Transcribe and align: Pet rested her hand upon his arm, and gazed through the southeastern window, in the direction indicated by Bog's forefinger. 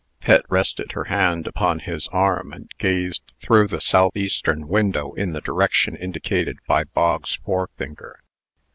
Pet 0.19 0.43
rested 0.49 0.93
her 0.93 1.03
hand 1.03 1.45
upon 1.45 1.77
his 1.77 2.07
arm, 2.07 2.51
and 2.51 2.71
gazed 2.79 3.21
through 3.39 3.67
the 3.67 3.79
southeastern 3.79 4.67
window, 4.67 5.11
in 5.13 5.33
the 5.33 5.41
direction 5.41 5.95
indicated 5.95 6.57
by 6.65 6.85
Bog's 6.85 7.35
forefinger. 7.35 8.19